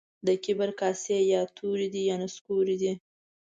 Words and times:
د 0.27 0.29
کبر 0.43 0.69
کاسې 0.79 1.17
يا 1.33 1.41
توري 1.57 1.87
دي 1.93 2.01
يا 2.09 2.15
نسکوري 2.23 2.75
دي. 2.81 2.93